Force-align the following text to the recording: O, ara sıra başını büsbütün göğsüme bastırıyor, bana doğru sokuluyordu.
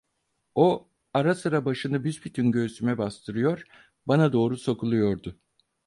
O, 0.55 0.87
ara 1.13 1.35
sıra 1.35 1.65
başını 1.65 2.03
büsbütün 2.03 2.51
göğsüme 2.51 2.97
bastırıyor, 2.97 3.63
bana 4.05 4.33
doğru 4.33 4.57
sokuluyordu. 4.57 5.39